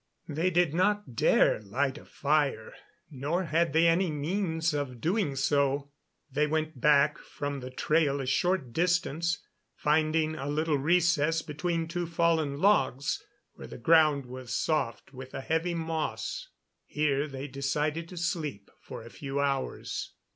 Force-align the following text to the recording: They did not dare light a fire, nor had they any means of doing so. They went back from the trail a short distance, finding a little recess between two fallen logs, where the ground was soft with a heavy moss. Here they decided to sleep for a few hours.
They 0.27 0.49
did 0.49 0.73
not 0.73 1.15
dare 1.15 1.61
light 1.61 1.99
a 1.99 2.05
fire, 2.05 2.73
nor 3.11 3.43
had 3.43 3.71
they 3.71 3.87
any 3.87 4.09
means 4.09 4.73
of 4.73 4.99
doing 4.99 5.35
so. 5.35 5.91
They 6.31 6.47
went 6.47 6.81
back 6.81 7.19
from 7.19 7.59
the 7.59 7.69
trail 7.69 8.19
a 8.19 8.25
short 8.25 8.73
distance, 8.73 9.45
finding 9.75 10.33
a 10.35 10.49
little 10.49 10.79
recess 10.79 11.43
between 11.43 11.87
two 11.87 12.07
fallen 12.07 12.57
logs, 12.57 13.23
where 13.53 13.67
the 13.67 13.77
ground 13.77 14.25
was 14.25 14.55
soft 14.55 15.13
with 15.13 15.35
a 15.35 15.41
heavy 15.41 15.75
moss. 15.75 16.49
Here 16.87 17.27
they 17.27 17.47
decided 17.47 18.09
to 18.09 18.17
sleep 18.17 18.71
for 18.79 19.03
a 19.03 19.09
few 19.11 19.39
hours. 19.39 20.13